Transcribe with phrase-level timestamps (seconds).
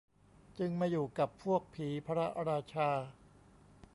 [0.57, 2.89] จึงมาอยู่กับพวกผีพระราชา